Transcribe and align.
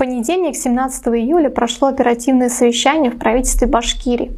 понедельник, 0.00 0.56
17 0.56 1.08
июля, 1.08 1.50
прошло 1.50 1.88
оперативное 1.88 2.48
совещание 2.48 3.10
в 3.10 3.18
правительстве 3.18 3.66
Башкирии. 3.66 4.32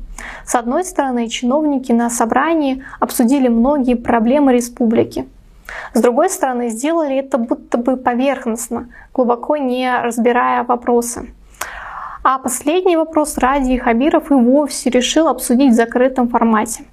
С 0.44 0.56
одной 0.56 0.84
стороны, 0.84 1.28
чиновники 1.28 1.92
на 1.92 2.10
собрании 2.10 2.82
обсудили 2.98 3.46
многие 3.46 3.94
проблемы 3.94 4.54
республики. 4.54 5.28
С 5.94 6.00
другой 6.00 6.30
стороны, 6.30 6.68
сделали 6.68 7.14
это 7.16 7.38
будто 7.38 7.78
бы 7.78 7.96
поверхностно, 7.96 8.88
глубоко 9.14 9.56
не 9.56 9.88
разбирая 10.02 10.64
вопросы. 10.64 11.32
А 12.24 12.40
последний 12.40 12.96
вопрос 12.96 13.38
Ради 13.38 13.76
Хабиров 13.76 14.32
и 14.32 14.34
вовсе 14.34 14.90
решил 14.90 15.28
обсудить 15.28 15.74
в 15.74 15.76
закрытом 15.76 16.28
формате. 16.28 16.86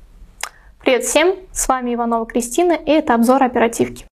Привет 0.80 1.06
всем, 1.06 1.34
с 1.52 1.68
вами 1.68 1.96
Иванова 1.96 2.28
Кристина 2.28 2.74
и 2.74 2.92
это 2.92 3.16
обзор 3.16 3.42
оперативки. 3.42 4.09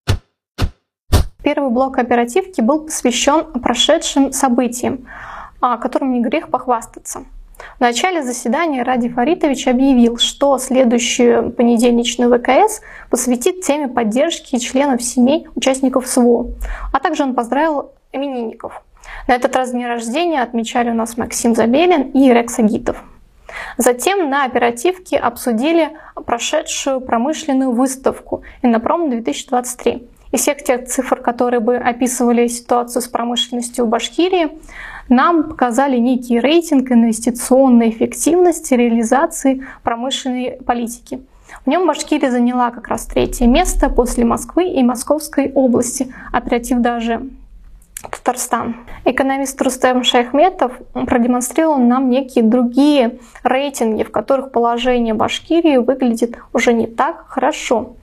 Первый 1.48 1.70
блок 1.70 1.98
оперативки 1.98 2.60
был 2.60 2.82
посвящен 2.82 3.46
прошедшим 3.62 4.34
событиям, 4.34 5.08
которым 5.62 6.12
не 6.12 6.20
грех 6.20 6.50
похвастаться. 6.50 7.24
В 7.78 7.80
начале 7.80 8.22
заседания 8.22 8.84
Ради 8.84 9.08
Фаритович 9.08 9.70
объявил, 9.70 10.18
что 10.18 10.58
следующую 10.58 11.52
понедельничную 11.54 12.38
ВКС 12.38 12.82
посвятит 13.10 13.62
теме 13.62 13.88
поддержки 13.88 14.58
членов 14.58 15.02
семей 15.02 15.48
участников 15.56 16.06
СВО, 16.08 16.48
а 16.92 17.00
также 17.00 17.24
он 17.24 17.34
поздравил 17.34 17.92
именинников. 18.12 18.84
На 19.30 19.36
этот 19.36 19.56
раз 19.56 19.72
день 19.72 19.86
рождения 19.86 20.42
отмечали 20.42 20.90
у 20.90 20.96
нас 20.96 21.16
Максим 21.16 21.56
Забелин 21.56 22.12
и 22.12 22.30
Рекс 22.30 22.60
Агитов. 22.60 23.02
Затем 23.78 24.30
на 24.30 24.44
оперативке 24.44 25.16
обсудили 25.16 25.92
прошедшую 26.26 27.00
промышленную 27.00 27.72
выставку 27.72 28.44
«Иннопром 28.62 29.10
2023». 29.10 30.10
Из 30.32 30.42
всех 30.42 30.64
тех 30.64 30.86
цифр, 30.86 31.22
которые 31.22 31.60
бы 31.60 31.78
описывали 31.78 32.48
ситуацию 32.48 33.02
с 33.02 33.08
промышленностью 33.08 33.86
в 33.86 33.90
Башкирии, 33.90 34.58
нам 35.10 35.50
показали 35.50 35.98
некий 35.98 36.40
рейтинг 36.40 36.92
инвестиционной 36.92 37.90
эффективности 37.90 38.74
реализации 38.74 39.66
промышленной 39.84 40.60
политики. 40.66 41.22
В 41.66 41.70
нем 41.70 41.88
Башкирия 41.88 42.30
заняла 42.30 42.72
как 42.72 42.90
раз 42.90 43.06
третье 43.06 43.48
место 43.48 43.90
после 43.90 44.26
Москвы 44.26 44.68
и 44.68 44.84
Московской 44.84 45.52
области, 45.54 46.14
оператив 46.34 46.80
даже 46.80 47.30
Татарстан. 48.12 48.76
Экономист 49.06 49.62
Рустем 49.62 50.04
Шайхметов 50.04 50.74
продемонстрировал 50.94 51.78
нам 51.78 52.10
некие 52.10 52.44
другие 52.44 53.20
рейтинги, 53.44 54.04
в 54.04 54.12
которых 54.12 54.52
положение 54.52 55.14
Башкирии 55.14 55.78
выглядит 55.78 56.38
уже 56.54 56.74
не 56.74 56.86
так 56.86 57.26
хорошо. 57.28 57.96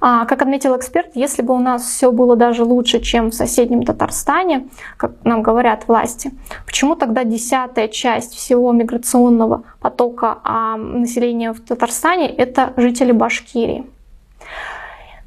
А, 0.00 0.26
как 0.26 0.42
отметил 0.42 0.76
эксперт, 0.76 1.10
если 1.14 1.42
бы 1.42 1.54
у 1.54 1.58
нас 1.58 1.82
все 1.82 2.12
было 2.12 2.36
даже 2.36 2.64
лучше, 2.64 3.00
чем 3.00 3.30
в 3.30 3.34
соседнем 3.34 3.82
Татарстане, 3.82 4.68
как 4.96 5.12
нам 5.24 5.42
говорят 5.42 5.88
власти, 5.88 6.32
почему 6.66 6.96
тогда 6.96 7.24
десятая 7.24 7.88
часть 7.88 8.34
всего 8.34 8.72
миграционного 8.72 9.62
потока 9.80 10.38
а, 10.44 10.76
населения 10.76 11.52
в 11.52 11.60
Татарстане– 11.60 12.28
это 12.36 12.74
жители 12.76 13.12
Башкирии? 13.12 13.86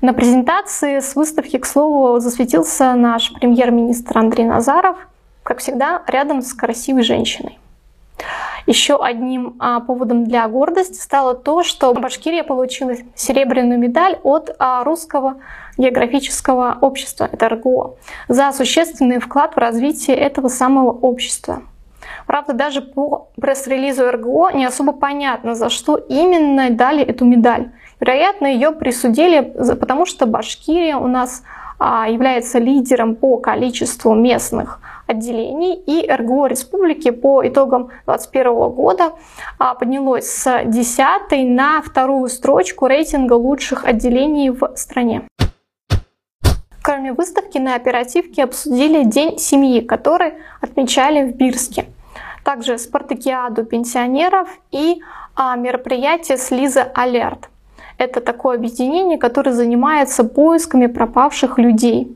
На 0.02 0.14
презентации 0.14 1.00
с 1.00 1.16
выставки, 1.16 1.58
к 1.58 1.66
слову, 1.66 2.20
засветился 2.20 2.94
наш 2.94 3.34
премьер-министр 3.34 4.18
Андрей 4.18 4.46
Назаров, 4.46 4.98
как 5.44 5.58
всегда, 5.60 6.04
рядом 6.08 6.42
с 6.42 6.54
красивой 6.54 7.04
женщиной. 7.04 7.58
Еще 8.70 9.04
одним 9.04 9.56
а, 9.58 9.80
поводом 9.80 10.26
для 10.26 10.48
гордости 10.48 11.02
стало 11.02 11.34
то, 11.34 11.64
что 11.64 11.92
Башкирия 11.92 12.44
получила 12.44 12.94
серебряную 13.16 13.80
медаль 13.80 14.20
от 14.22 14.56
а, 14.60 14.84
русского 14.84 15.38
географического 15.80 16.78
общества, 16.80 17.28
это 17.32 17.50
РГО, 17.50 17.96
за 18.28 18.52
существенный 18.52 19.18
вклад 19.18 19.56
в 19.56 19.58
развитие 19.58 20.16
этого 20.16 20.50
самого 20.50 20.92
общества. 20.92 21.64
Правда, 22.28 22.54
даже 22.54 22.84
по 22.84 23.30
пресс-релизу 23.42 24.08
РГО 24.08 24.52
не 24.54 24.66
особо 24.66 24.92
понятно, 24.92 25.56
за 25.56 25.72
что 25.72 25.98
именно 25.98 26.70
дали 26.70 27.04
эту 27.04 27.26
медаль. 27.26 27.72
Вероятно, 28.00 28.46
ее 28.46 28.72
присудили, 28.72 29.40
потому 29.80 30.06
что 30.06 30.28
Башкирия 30.28 30.96
у 30.96 31.08
нас 31.08 31.42
а, 31.80 32.08
является 32.08 32.60
лидером 32.60 33.16
по 33.16 33.38
количеству 33.38 34.14
местных 34.14 34.80
отделений, 35.10 35.74
и 35.74 36.08
РГО 36.10 36.48
республики 36.48 37.10
по 37.10 37.46
итогам 37.48 37.88
2021 38.06 38.54
года 38.70 39.12
а, 39.58 39.74
поднялось 39.74 40.28
с 40.30 40.64
10 40.66 41.50
на 41.50 41.82
вторую 41.82 42.30
строчку 42.30 42.88
рейтинга 42.88 43.34
лучших 43.34 43.86
отделений 43.86 44.52
в 44.52 44.72
стране. 44.76 45.24
Кроме 46.82 47.14
выставки 47.14 47.58
на 47.58 47.76
оперативке 47.76 48.44
обсудили 48.44 49.04
День 49.04 49.38
семьи, 49.38 49.82
который 49.82 50.34
отмечали 50.62 51.30
в 51.30 51.36
Бирске. 51.36 51.86
Также 52.44 52.78
спартакиаду 52.78 53.66
пенсионеров 53.66 54.48
и 54.72 55.02
а, 55.36 55.56
мероприятие 55.56 56.38
с 56.38 56.52
Лиза 56.52 56.84
Алерт. 56.96 57.50
Это 57.98 58.22
такое 58.22 58.56
объединение, 58.56 59.18
которое 59.18 59.52
занимается 59.52 60.24
поисками 60.24 60.88
пропавших 60.88 61.58
людей. 61.58 62.16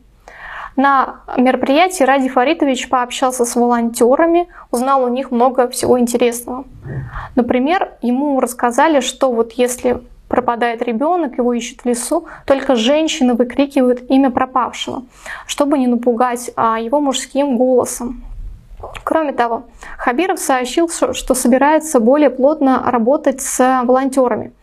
На 0.75 1.21
мероприятии 1.37 2.03
Ради 2.03 2.29
Фаритович 2.29 2.89
пообщался 2.89 3.45
с 3.45 3.55
волонтерами, 3.55 4.47
узнал 4.71 5.03
у 5.03 5.07
них 5.07 5.29
много 5.29 5.67
всего 5.67 5.99
интересного. 5.99 6.65
Например, 7.35 7.91
ему 8.01 8.39
рассказали, 8.39 8.99
что 8.99 9.31
вот 9.31 9.53
если 9.53 10.01
пропадает 10.27 10.81
ребенок, 10.81 11.37
его 11.37 11.53
ищут 11.53 11.81
в 11.81 11.85
лесу, 11.85 12.25
только 12.47 12.75
женщины 12.75 13.35
выкрикивают 13.35 14.09
имя 14.09 14.31
пропавшего, 14.31 15.03
чтобы 15.45 15.77
не 15.77 15.85
напугать 15.85 16.49
а, 16.55 16.79
его 16.79 16.99
мужским 16.99 17.55
голосом. 17.55 18.23
Кроме 19.03 19.31
того, 19.31 19.65
Хабиров 19.97 20.39
сообщил, 20.39 20.89
что 20.89 21.35
собирается 21.35 21.99
более 21.99 22.31
плотно 22.31 22.81
работать 22.85 23.41
с 23.41 23.83
волонтерами 23.83 24.53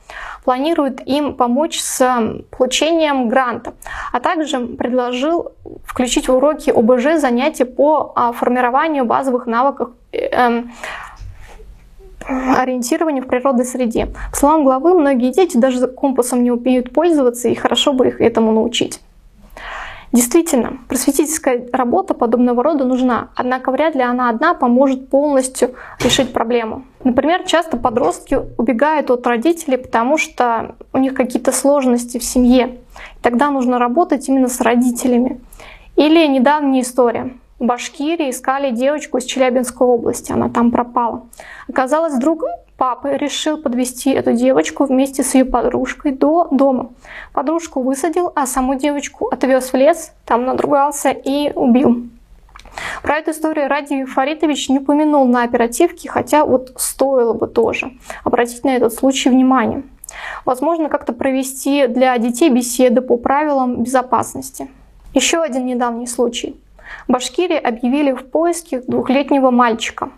планирует 0.44 1.06
им 1.06 1.34
помочь 1.34 1.80
с 1.80 2.42
получением 2.50 3.28
гранта, 3.28 3.74
а 4.12 4.20
также 4.20 4.60
предложил 4.60 5.52
включить 5.84 6.28
в 6.28 6.34
уроки 6.34 6.70
ОБЖ 6.70 7.20
занятия 7.20 7.64
по 7.64 8.12
а, 8.14 8.32
формированию 8.32 9.04
базовых 9.04 9.46
навыков 9.46 9.90
э, 10.12 10.28
эм, 10.28 10.72
ориентированию 12.26 13.24
в 13.24 13.26
природной 13.26 13.64
среде. 13.64 14.06
По 14.30 14.36
словам 14.36 14.64
главы, 14.64 14.98
многие 14.98 15.32
дети 15.32 15.56
даже 15.56 15.86
компасом 15.88 16.42
не 16.42 16.50
умеют 16.50 16.92
пользоваться, 16.92 17.48
и 17.48 17.54
хорошо 17.54 17.92
бы 17.92 18.08
их 18.08 18.20
этому 18.20 18.52
научить. 18.52 19.00
Действительно, 20.12 20.78
просветительская 20.88 21.68
работа 21.72 22.14
подобного 22.14 22.64
рода 22.64 22.84
нужна, 22.84 23.28
однако 23.36 23.70
вряд 23.70 23.94
ли 23.94 24.02
она 24.02 24.28
одна 24.28 24.54
поможет 24.54 25.08
полностью 25.08 25.74
решить 26.00 26.32
проблему. 26.32 26.84
Например, 27.04 27.44
часто 27.44 27.76
подростки 27.76 28.38
убегают 28.58 29.10
от 29.10 29.24
родителей, 29.26 29.78
потому 29.78 30.18
что 30.18 30.74
у 30.92 30.98
них 30.98 31.14
какие-то 31.14 31.52
сложности 31.52 32.18
в 32.18 32.24
семье. 32.24 32.78
Тогда 33.22 33.50
нужно 33.50 33.78
работать 33.78 34.28
именно 34.28 34.48
с 34.48 34.60
родителями. 34.60 35.40
Или 35.94 36.26
недавняя 36.26 36.82
история. 36.82 37.34
В 37.60 37.66
Башкирии 37.66 38.30
искали 38.30 38.70
девочку 38.70 39.18
из 39.18 39.24
Челябинской 39.24 39.86
области, 39.86 40.32
она 40.32 40.48
там 40.48 40.70
пропала. 40.70 41.26
Оказалось, 41.68 42.14
вдруг 42.14 42.42
папа 42.80 43.08
решил 43.08 43.58
подвести 43.58 44.10
эту 44.10 44.32
девочку 44.32 44.86
вместе 44.86 45.22
с 45.22 45.34
ее 45.34 45.44
подружкой 45.44 46.12
до 46.12 46.48
дома. 46.50 46.92
Подружку 47.34 47.82
высадил, 47.82 48.32
а 48.34 48.46
саму 48.46 48.74
девочку 48.74 49.28
отвез 49.28 49.74
в 49.74 49.76
лес, 49.76 50.14
там 50.24 50.46
надругался 50.46 51.10
и 51.10 51.52
убил. 51.52 52.06
Про 53.02 53.18
эту 53.18 53.32
историю 53.32 53.68
Ради 53.68 54.06
Фаритович 54.06 54.70
не 54.70 54.78
упомянул 54.78 55.26
на 55.26 55.42
оперативке, 55.42 56.08
хотя 56.08 56.46
вот 56.46 56.72
стоило 56.76 57.34
бы 57.34 57.48
тоже 57.48 57.92
обратить 58.24 58.64
на 58.64 58.74
этот 58.74 58.94
случай 58.94 59.28
внимание. 59.28 59.82
Возможно, 60.46 60.88
как-то 60.88 61.12
провести 61.12 61.86
для 61.86 62.16
детей 62.16 62.48
беседы 62.48 63.02
по 63.02 63.18
правилам 63.18 63.82
безопасности. 63.82 64.70
Еще 65.12 65.42
один 65.42 65.66
недавний 65.66 66.06
случай. 66.06 66.58
Башкирии 67.08 67.58
объявили 67.58 68.12
в 68.12 68.30
поиске 68.30 68.80
двухлетнего 68.80 69.50
мальчика. 69.50 70.08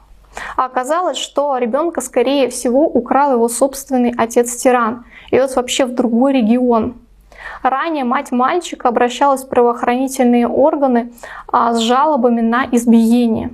А 0.57 0.67
оказалось, 0.67 1.19
что 1.19 1.57
ребенка, 1.59 2.01
скорее 2.01 2.49
всего, 2.49 2.87
украл 2.87 3.33
его 3.33 3.49
собственный 3.49 4.15
отец-тиран 4.17 5.05
и 5.31 5.39
вот 5.39 5.55
вообще 5.57 5.87
в 5.87 5.95
другой 5.95 6.35
регион. 6.35 6.95
Ранее 7.63 8.05
мать 8.05 8.33
мальчика 8.33 8.89
обращалась 8.89 9.45
в 9.45 9.49
правоохранительные 9.49 10.49
органы 10.49 11.13
а, 11.49 11.73
с 11.75 11.79
жалобами 11.79 12.41
на 12.41 12.67
избиение. 12.71 13.51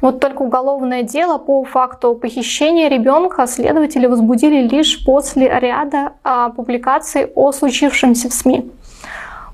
Вот 0.00 0.18
только 0.18 0.42
уголовное 0.42 1.04
дело 1.04 1.38
по 1.38 1.62
факту 1.64 2.16
похищения 2.16 2.88
ребенка 2.88 3.46
следователи 3.46 4.06
возбудили 4.06 4.66
лишь 4.66 5.04
после 5.04 5.48
ряда 5.48 6.14
а, 6.24 6.50
публикаций 6.50 7.26
о 7.36 7.52
случившемся 7.52 8.28
в 8.28 8.32
СМИ. 8.32 8.70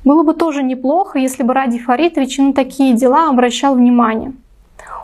Было 0.05 0.23
бы 0.23 0.33
тоже 0.33 0.63
неплохо, 0.63 1.19
если 1.19 1.43
бы 1.43 1.53
Ради 1.53 1.79
Фаритович 1.79 2.39
на 2.39 2.55
такие 2.55 2.95
дела 2.95 3.29
обращал 3.29 3.75
внимание 3.75 4.33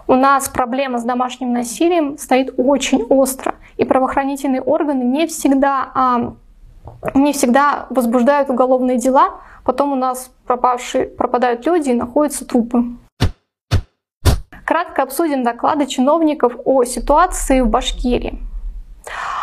у 0.07 0.15
нас 0.15 0.49
проблема 0.49 0.99
с 0.99 1.05
домашним 1.05 1.53
насилием 1.53 2.19
стоит 2.19 2.55
очень 2.57 3.03
остро, 3.05 3.55
и 3.77 3.85
правоохранительные 3.85 4.61
органы 4.61 5.03
не 5.03 5.27
всегда, 5.27 5.91
а, 5.95 6.35
не 7.15 7.33
всегда 7.33 7.87
возбуждают 7.91 8.51
уголовные 8.51 8.99
дела, 8.99 9.41
потом 9.65 9.93
у 9.93 9.97
нас 9.97 10.31
пропавшие, 10.47 11.07
пропадают 11.07 11.65
люди 11.67 11.91
и 11.91 11.95
находятся 11.95 12.47
трупы. 12.47 12.85
Кратко 14.65 15.03
обсудим 15.03 15.43
доклады 15.43 15.87
чиновников 15.87 16.55
о 16.65 16.85
ситуации 16.85 17.61
в 17.61 17.69
Башкирии. 17.69 18.39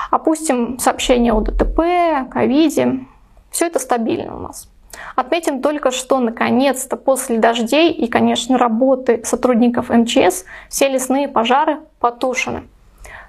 Опустим 0.10 0.80
сообщения 0.80 1.32
о 1.32 1.42
ДТП, 1.42 2.30
ковиде. 2.32 3.06
Все 3.52 3.68
это 3.68 3.80
стабильно 3.80 4.36
у 4.36 4.40
нас. 4.40 4.71
Отметим 5.16 5.62
только, 5.62 5.92
что 5.92 6.20
наконец-то 6.20 6.98
после 6.98 7.38
дождей 7.38 7.92
и, 7.92 8.08
конечно, 8.08 8.58
работы 8.58 9.22
сотрудников 9.24 9.90
МЧС 9.90 10.46
все 10.70 10.90
лесные 10.90 11.28
пожары 11.28 11.80
потушены. 12.00 12.64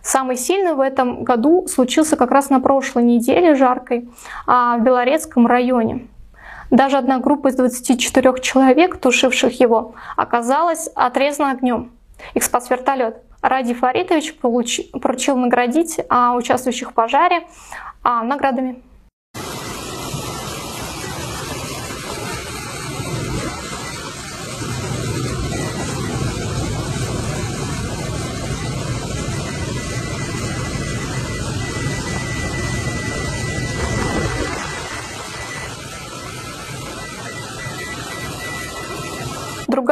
Самый 0.02 0.36
сильный 0.36 0.74
в 0.74 0.80
этом 0.80 1.22
году 1.22 1.66
случился 1.68 2.16
как 2.16 2.32
раз 2.32 2.50
на 2.50 2.60
прошлой 2.60 3.04
неделе 3.04 3.54
жаркой 3.54 4.08
а, 4.46 4.76
в 4.76 4.82
Белорецком 4.82 5.46
районе. 5.46 6.08
Даже 6.70 6.96
одна 6.96 7.18
группа 7.18 7.48
из 7.48 7.54
24 7.54 8.40
человек, 8.40 8.96
тушивших 8.96 9.60
его, 9.60 9.94
оказалась 10.16 10.88
отрезана 10.94 11.52
огнем. 11.52 11.92
Их 12.34 12.42
спас 12.42 12.70
вертолет. 12.70 13.22
Ради 13.42 13.74
Фаритович 13.74 14.36
поручил 14.38 15.36
наградить 15.36 16.00
а, 16.08 16.34
участвующих 16.34 16.90
в 16.90 16.94
пожаре 16.94 17.46
а, 18.02 18.22
наградами. 18.22 18.82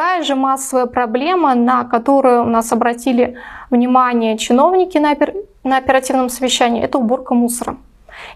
Другая 0.01 0.23
же 0.23 0.35
массовая 0.35 0.87
проблема, 0.87 1.55
на 1.55 1.85
которую 1.85 2.45
у 2.45 2.47
нас 2.47 2.73
обратили 2.73 3.37
внимание 3.69 4.39
чиновники 4.39 4.97
на, 4.97 5.13
опер... 5.13 5.35
на 5.63 5.77
оперативном 5.77 6.31
совещании, 6.31 6.83
это 6.83 6.97
уборка 6.97 7.35
мусора. 7.35 7.77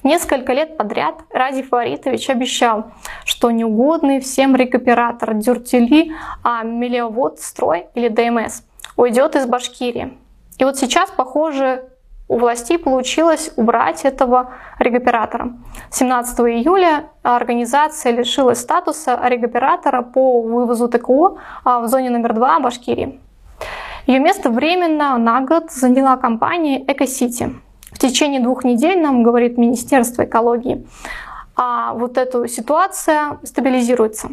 Несколько 0.03 0.53
лет 0.53 0.77
подряд 0.77 1.15
Ради 1.33 1.63
Фаритович 1.63 2.29
обещал, 2.29 2.93
что 3.25 3.51
неугодный 3.51 4.21
всем 4.21 4.55
рекуператор 4.55 5.33
Дюртели, 5.33 6.13
а 6.43 6.65
Мелиовод 6.65 7.41
Строй 7.41 7.87
или 7.95 8.09
ДМС 8.09 8.61
уйдет 8.99 9.35
из 9.35 9.47
Башкирии. 9.47 10.13
И 10.59 10.65
вот 10.65 10.77
сейчас, 10.77 11.11
похоже, 11.11 11.89
у 12.35 12.39
властей 12.39 12.79
получилось 12.79 13.53
убрать 13.55 14.05
этого 14.05 14.51
регоператора. 14.81 15.53
17 15.91 16.41
июля 16.41 17.05
организация 17.23 18.11
лишилась 18.11 18.59
статуса 18.59 19.21
регоператора 19.29 20.03
по 20.03 20.43
вывозу 20.43 20.89
ТКО 20.89 21.37
а, 21.63 21.79
в 21.79 21.89
зоне 21.89 22.11
номер 22.11 22.33
2 22.33 22.59
Башкирии. 22.59 23.21
Ее 24.09 24.19
место 24.19 24.51
временно 24.51 25.17
на 25.17 25.43
год 25.43 25.71
заняла 25.71 26.17
компания 26.17 26.83
«Экосити». 26.89 27.55
В 27.93 28.01
течение 28.01 28.41
двух 28.41 28.65
недель, 28.65 29.01
нам 29.01 29.23
говорит 29.23 29.57
Министерство 29.57 30.25
экологии, 30.25 30.85
а 31.55 31.95
вот 31.95 32.19
эта 32.19 32.49
ситуация 32.49 33.39
стабилизируется. 33.45 34.31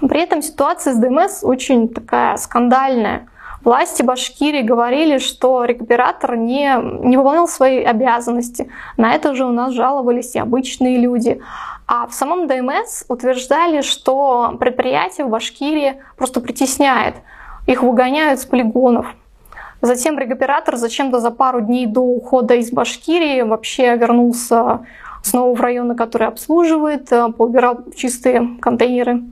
При 0.00 0.20
этом 0.20 0.42
ситуация 0.42 0.92
с 0.92 0.96
ДМС 0.96 1.42
очень 1.42 1.88
такая 1.88 2.36
скандальная– 2.36 3.26
Власти 3.64 4.02
Башкирии 4.02 4.60
говорили, 4.60 5.16
что 5.16 5.64
рекуператор 5.64 6.36
не, 6.36 6.76
не 7.06 7.16
выполнял 7.16 7.48
свои 7.48 7.82
обязанности. 7.82 8.70
На 8.98 9.14
это 9.14 9.34
же 9.34 9.46
у 9.46 9.52
нас 9.52 9.72
жаловались 9.72 10.34
и 10.34 10.38
обычные 10.38 10.98
люди. 10.98 11.40
А 11.86 12.06
в 12.06 12.12
самом 12.12 12.46
ДМС 12.46 13.04
утверждали, 13.08 13.80
что 13.80 14.56
предприятие 14.60 15.26
в 15.26 15.30
Башкирии 15.30 16.02
просто 16.16 16.42
притесняет. 16.42 17.16
Их 17.66 17.82
выгоняют 17.82 18.40
с 18.40 18.44
полигонов. 18.44 19.06
Затем 19.80 20.18
рекуператор 20.18 20.76
зачем-то 20.76 21.20
за 21.20 21.30
пару 21.30 21.62
дней 21.62 21.86
до 21.86 22.00
ухода 22.00 22.54
из 22.54 22.70
Башкирии 22.70 23.42
вообще 23.42 23.96
вернулся 23.96 24.86
снова 25.22 25.54
в 25.54 25.60
районы, 25.60 25.94
которые 25.94 26.28
обслуживает, 26.28 27.08
поубирал 27.08 27.78
чистые 27.96 28.58
контейнеры. 28.60 29.22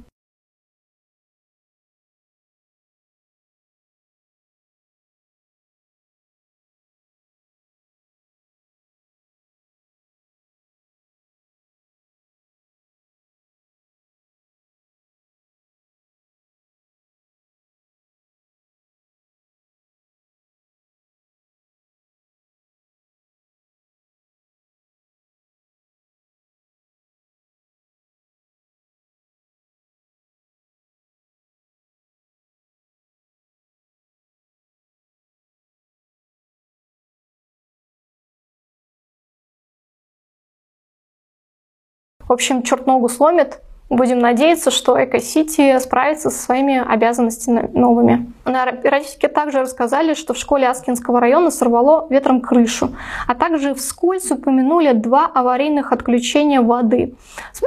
В 42.32 42.34
общем, 42.34 42.62
черт 42.62 42.87
ногу 42.87 43.11
сломит. 43.11 43.61
Будем 43.90 44.19
надеяться, 44.19 44.70
что 44.70 44.96
Эко-Сити 44.96 45.79
справится 45.81 46.31
со 46.31 46.43
своими 46.43 46.82
обязанностями 46.82 47.69
новыми. 47.75 48.32
На 48.46 48.62
оперативке 48.62 49.29
также 49.29 49.61
рассказали, 49.61 50.14
что 50.14 50.32
в 50.32 50.38
школе 50.38 50.67
Аскинского 50.67 51.20
района 51.20 51.50
сорвало 51.50 52.06
ветром 52.08 52.40
крышу, 52.40 52.96
а 53.29 53.34
также 53.34 53.75
вскользь 53.75 54.31
упомянули 54.31 54.93
два 54.93 55.26
аварийных 55.26 55.93
отключения 55.93 56.62
воды. 56.62 57.17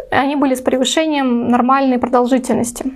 Они 0.09 0.35
были 0.35 0.55
с 0.55 0.61
превышением 0.61 1.47
нормальной 1.49 1.99
продолжительности. 1.99 2.91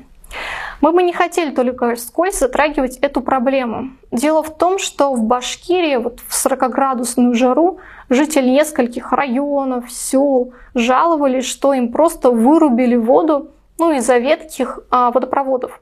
Мы 0.81 0.93
бы 0.93 1.03
не 1.03 1.11
хотели 1.11 1.51
только 1.51 1.95
вскользь 1.95 2.39
затрагивать 2.39 2.97
эту 2.97 3.21
проблему. 3.21 3.91
Дело 4.11 4.43
в 4.43 4.55
том, 4.55 4.79
что 4.79 5.13
в 5.13 5.23
Башкирии 5.23 5.97
вот 5.97 6.21
в 6.25 6.45
40-градусную 6.45 7.33
жару 7.33 7.79
жители 8.09 8.49
нескольких 8.49 9.11
районов, 9.11 9.91
сел 9.91 10.53
жаловались, 10.73 11.45
что 11.45 11.73
им 11.73 11.91
просто 11.91 12.31
вырубили 12.31 12.95
воду 12.95 13.51
ну, 13.77 13.91
из-за 13.91 14.17
ветких 14.17 14.79
а, 14.89 15.11
водопроводов. 15.11 15.81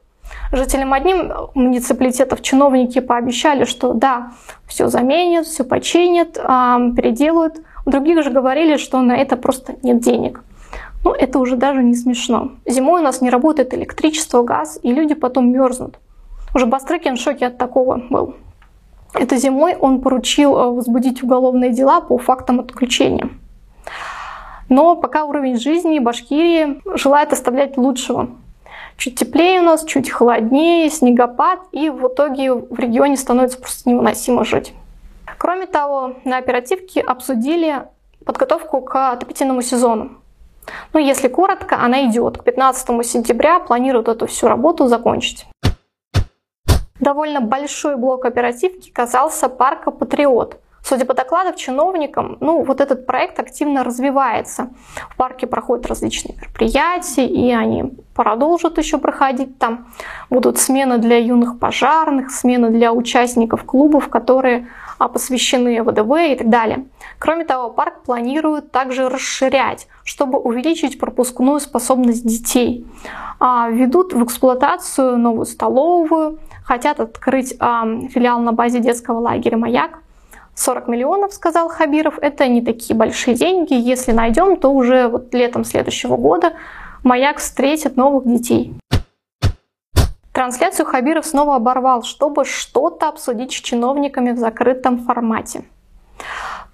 Жителям 0.52 0.94
одним 0.94 1.32
муниципалитетов 1.54 2.42
чиновники 2.42 3.00
пообещали, 3.00 3.66
что 3.66 3.94
да, 3.94 4.32
все 4.68 4.88
заменят, 4.88 5.46
все 5.46 5.64
починят, 5.64 6.40
а, 6.42 6.80
переделают. 6.96 7.60
У 7.86 7.92
других 7.92 8.24
же 8.24 8.32
говорили, 8.32 8.78
что 8.78 9.02
на 9.02 9.16
это 9.16 9.38
просто 9.38 9.76
нет 9.84 10.00
денег. 10.00 10.44
Ну, 11.08 11.14
это 11.14 11.40
уже 11.40 11.56
даже 11.56 11.82
не 11.84 11.96
смешно. 11.96 12.52
Зимой 12.66 13.00
у 13.00 13.04
нас 13.04 13.22
не 13.22 13.30
работает 13.30 13.74
электричество, 13.74 14.44
газ, 14.44 14.78
и 14.84 14.92
люди 14.92 15.14
потом 15.14 15.50
мерзнут. 15.54 16.00
Уже 16.54 16.66
Бастрыкин 16.66 17.16
в 17.16 17.22
шоке 17.22 17.48
от 17.48 17.58
такого 17.58 18.02
был. 18.10 18.36
Это 19.14 19.38
зимой 19.38 19.78
он 19.78 20.02
поручил 20.02 20.58
э, 20.58 20.70
возбудить 20.70 21.24
уголовные 21.24 21.72
дела 21.72 22.02
по 22.02 22.18
фактам 22.18 22.60
отключения. 22.60 23.30
Но 24.68 24.98
пока 24.98 25.24
уровень 25.24 25.58
жизни 25.58 26.00
Башкирии 26.00 26.82
желает 26.98 27.32
оставлять 27.32 27.78
лучшего. 27.78 28.32
Чуть 28.98 29.18
теплее 29.18 29.62
у 29.62 29.64
нас, 29.64 29.86
чуть 29.86 30.10
холоднее, 30.10 30.90
снегопад, 30.90 31.60
и 31.72 31.90
в 31.90 32.06
итоге 32.10 32.54
в 32.54 32.78
регионе 32.78 33.16
становится 33.16 33.60
просто 33.60 33.90
невыносимо 33.90 34.44
жить. 34.44 34.74
Кроме 35.38 35.68
того, 35.68 36.16
на 36.26 36.36
оперативке 36.36 37.00
обсудили 37.00 37.84
подготовку 38.26 38.82
к 38.82 39.14
отопительному 39.14 39.62
сезону. 39.62 40.17
Ну, 40.94 41.00
если 41.00 41.28
коротко, 41.28 41.78
она 41.80 42.06
идет. 42.08 42.38
К 42.38 42.44
15 42.44 43.06
сентября 43.06 43.60
планируют 43.60 44.08
эту 44.08 44.28
всю 44.28 44.48
работу 44.48 44.88
закончить. 44.88 45.46
Довольно 47.00 47.42
большой 47.42 47.96
блок 47.96 48.26
оперативки 48.26 48.90
касался 48.90 49.50
парка 49.50 49.92
«Патриот». 49.92 50.60
Судя 50.88 51.04
по 51.04 51.14
докладам 51.14 51.54
чиновникам, 51.56 52.38
ну, 52.40 52.64
вот 52.64 52.80
этот 52.80 53.06
проект 53.06 53.38
активно 53.42 53.84
развивается. 53.84 54.70
В 55.10 55.18
парке 55.18 55.46
проходят 55.46 55.86
различные 55.86 56.38
мероприятия, 56.38 57.28
и 57.28 57.52
они 57.52 57.94
продолжат 58.16 58.78
еще 58.78 58.98
проходить 58.98 59.60
там. 59.60 59.88
Будут 60.30 60.58
смены 60.60 60.98
для 60.98 61.18
юных 61.18 61.60
пожарных, 61.60 62.32
смены 62.32 62.70
для 62.70 62.94
участников 62.94 63.66
клубов, 63.66 64.08
которые 64.08 64.70
а, 64.98 65.10
посвящены 65.10 65.84
ВДВ 65.84 66.32
и 66.32 66.36
так 66.36 66.50
далее. 66.50 66.86
Кроме 67.20 67.44
того, 67.44 67.70
парк 67.70 68.04
планирует 68.06 68.72
также 68.72 69.10
расширять, 69.10 69.90
чтобы 70.08 70.40
увеличить 70.40 70.98
пропускную 71.00 71.60
способность 71.60 72.26
детей. 72.26 72.88
А, 73.42 73.70
ведут 73.70 74.14
в 74.14 74.24
эксплуатацию 74.24 75.18
новую 75.18 75.46
столовую, 75.46 76.40
хотят 76.64 77.02
открыть 77.02 77.50
филиал 77.50 78.40
на 78.40 78.54
базе 78.54 78.80
детского 78.80 79.20
лагеря 79.20 79.58
«Маяк». 79.58 80.00
40 80.56 80.88
миллионов, 80.88 81.34
сказал 81.34 81.68
Хабиров, 81.68 82.18
это 82.20 82.48
не 82.48 82.62
такие 82.62 82.98
большие 82.98 83.36
деньги. 83.36 83.74
Если 83.74 84.14
найдем, 84.14 84.56
то 84.56 84.70
уже 84.74 85.10
вот 85.10 85.34
летом 85.34 85.66
следующего 85.66 86.16
года 86.16 86.54
«Маяк» 87.04 87.40
встретит 87.40 87.98
новых 87.98 88.26
детей. 88.26 88.74
Трансляцию 90.32 90.86
Хабиров 90.86 91.26
снова 91.26 91.58
оборвал, 91.58 92.04
чтобы 92.04 92.46
что-то 92.46 93.10
обсудить 93.10 93.52
с 93.52 93.56
чиновниками 93.56 94.32
в 94.32 94.38
закрытом 94.38 95.00
формате. 95.00 95.66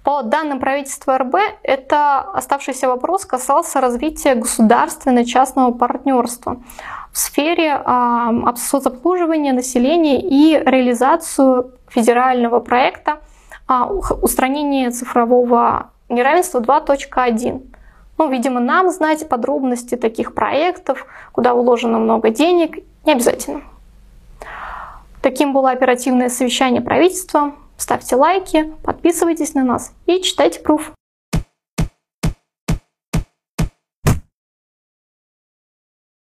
По 0.04 0.22
данным 0.22 0.60
правительства 0.60 1.16
РБ, 1.16 1.34
это 1.62 2.20
оставшийся 2.20 2.88
вопрос 2.88 3.24
касался 3.24 3.80
развития 3.80 4.34
государственно-частного 4.34 5.72
партнерства 5.72 6.58
в 7.10 7.16
сфере 7.16 7.80
э, 7.82 8.54
соцобслуживания 8.56 9.54
населения 9.54 10.20
и 10.20 10.62
реализацию 10.62 11.72
федерального 11.88 12.60
проекта 12.60 13.20
э, 13.66 13.72
устранения 14.20 14.90
цифрового 14.90 15.90
неравенства 16.10 16.60
2.1. 16.60 17.62
Ну, 18.18 18.28
видимо, 18.28 18.60
нам 18.60 18.90
знать 18.90 19.26
подробности 19.26 19.94
таких 19.94 20.34
проектов, 20.34 21.06
куда 21.32 21.54
вложено 21.54 21.98
много 21.98 22.28
денег, 22.28 22.84
не 23.06 23.12
обязательно. 23.12 23.62
Таким 25.22 25.54
было 25.54 25.70
оперативное 25.70 26.28
совещание 26.28 26.82
правительства. 26.82 27.54
Ставьте 27.76 28.16
лайки, 28.16 28.72
подписывайтесь 28.82 29.54
на 29.54 29.64
нас 29.64 29.92
и 30.06 30.20
читайте 30.20 30.60
пруф. 30.60 30.92